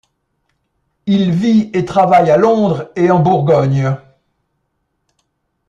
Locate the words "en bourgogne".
3.11-3.95